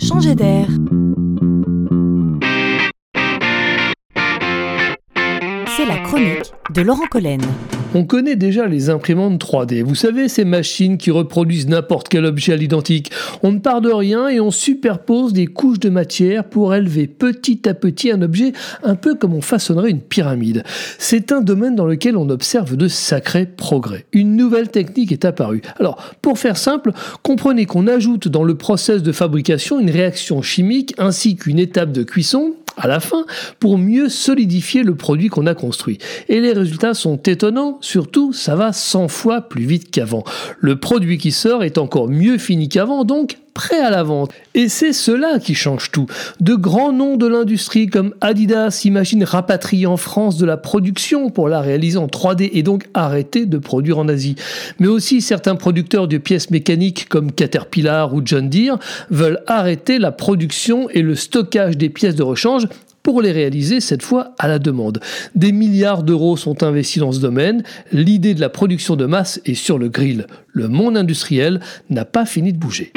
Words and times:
changer 0.00 0.34
d'air. 0.34 0.66
C'est 5.76 5.86
la 5.86 5.98
chronique 5.98 6.52
de 6.74 6.82
Laurent 6.82 7.06
Collen. 7.10 7.40
On 7.92 8.04
connaît 8.04 8.36
déjà 8.36 8.66
les 8.66 8.88
imprimantes 8.88 9.44
3D. 9.44 9.82
Vous 9.82 9.96
savez, 9.96 10.28
ces 10.28 10.44
machines 10.44 10.96
qui 10.96 11.10
reproduisent 11.10 11.66
n'importe 11.66 12.08
quel 12.08 12.24
objet 12.24 12.52
à 12.52 12.56
l'identique. 12.56 13.10
On 13.42 13.50
ne 13.50 13.58
part 13.58 13.80
de 13.80 13.90
rien 13.90 14.28
et 14.28 14.38
on 14.38 14.52
superpose 14.52 15.32
des 15.32 15.48
couches 15.48 15.80
de 15.80 15.88
matière 15.88 16.44
pour 16.44 16.72
élever 16.72 17.08
petit 17.08 17.68
à 17.68 17.74
petit 17.74 18.12
un 18.12 18.22
objet 18.22 18.52
un 18.84 18.94
peu 18.94 19.16
comme 19.16 19.34
on 19.34 19.40
façonnerait 19.40 19.90
une 19.90 20.00
pyramide. 20.00 20.62
C'est 21.00 21.32
un 21.32 21.40
domaine 21.40 21.74
dans 21.74 21.84
lequel 21.84 22.16
on 22.16 22.28
observe 22.28 22.76
de 22.76 22.86
sacrés 22.86 23.46
progrès. 23.46 24.06
Une 24.12 24.36
nouvelle 24.36 24.68
technique 24.68 25.10
est 25.10 25.24
apparue. 25.24 25.62
Alors, 25.80 26.14
pour 26.22 26.38
faire 26.38 26.58
simple, 26.58 26.92
comprenez 27.24 27.66
qu'on 27.66 27.88
ajoute 27.88 28.28
dans 28.28 28.44
le 28.44 28.54
process 28.54 29.02
de 29.02 29.10
fabrication 29.10 29.80
une 29.80 29.90
réaction 29.90 30.42
chimique 30.42 30.94
ainsi 30.98 31.34
qu'une 31.34 31.58
étape 31.58 31.90
de 31.90 32.04
cuisson 32.04 32.54
à 32.80 32.88
la 32.88 33.00
fin 33.00 33.24
pour 33.58 33.78
mieux 33.78 34.08
solidifier 34.08 34.82
le 34.82 34.94
produit 34.94 35.28
qu'on 35.28 35.46
a 35.46 35.54
construit. 35.54 35.98
Et 36.28 36.40
les 36.40 36.52
résultats 36.52 36.94
sont 36.94 37.16
étonnants, 37.16 37.78
surtout 37.80 38.32
ça 38.32 38.56
va 38.56 38.72
100 38.72 39.08
fois 39.08 39.42
plus 39.42 39.64
vite 39.64 39.90
qu'avant. 39.90 40.24
Le 40.58 40.76
produit 40.76 41.18
qui 41.18 41.32
sort 41.32 41.62
est 41.62 41.78
encore 41.78 42.08
mieux 42.08 42.38
fini 42.38 42.68
qu'avant, 42.68 43.04
donc 43.04 43.38
prêt 43.54 43.80
à 43.80 43.90
la 43.90 44.02
vente. 44.02 44.32
Et 44.54 44.68
c'est 44.68 44.92
cela 44.92 45.38
qui 45.38 45.54
change 45.54 45.90
tout. 45.90 46.06
De 46.40 46.54
grands 46.54 46.92
noms 46.92 47.16
de 47.16 47.26
l'industrie 47.26 47.86
comme 47.86 48.14
Adidas 48.20 48.82
imaginent 48.84 49.24
rapatrier 49.24 49.86
en 49.86 49.96
France 49.96 50.36
de 50.36 50.46
la 50.46 50.56
production 50.56 51.30
pour 51.30 51.48
la 51.48 51.60
réaliser 51.60 51.98
en 51.98 52.06
3D 52.06 52.50
et 52.52 52.62
donc 52.62 52.88
arrêter 52.94 53.46
de 53.46 53.58
produire 53.58 53.98
en 53.98 54.08
Asie. 54.08 54.36
Mais 54.78 54.88
aussi 54.88 55.20
certains 55.20 55.56
producteurs 55.56 56.08
de 56.08 56.18
pièces 56.18 56.50
mécaniques 56.50 57.08
comme 57.08 57.32
Caterpillar 57.32 58.14
ou 58.14 58.22
John 58.24 58.48
Deere 58.48 58.78
veulent 59.10 59.40
arrêter 59.46 59.98
la 59.98 60.12
production 60.12 60.88
et 60.90 61.02
le 61.02 61.14
stockage 61.14 61.76
des 61.76 61.88
pièces 61.88 62.16
de 62.16 62.22
rechange 62.22 62.66
pour 63.02 63.22
les 63.22 63.32
réaliser 63.32 63.80
cette 63.80 64.02
fois 64.02 64.34
à 64.38 64.48
la 64.48 64.58
demande. 64.58 65.00
Des 65.34 65.52
milliards 65.52 66.02
d'euros 66.02 66.36
sont 66.36 66.62
investis 66.62 67.00
dans 67.00 67.12
ce 67.12 67.20
domaine, 67.20 67.62
l'idée 67.92 68.34
de 68.34 68.40
la 68.40 68.48
production 68.48 68.96
de 68.96 69.06
masse 69.06 69.40
est 69.46 69.54
sur 69.54 69.78
le 69.78 69.88
grill. 69.88 70.26
Le 70.48 70.68
monde 70.68 70.96
industriel 70.96 71.60
n'a 71.88 72.04
pas 72.04 72.26
fini 72.26 72.52
de 72.52 72.58
bouger. 72.58 72.92